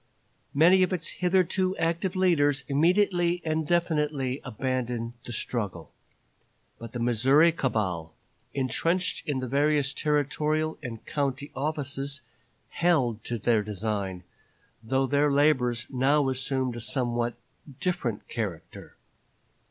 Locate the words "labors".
15.31-15.85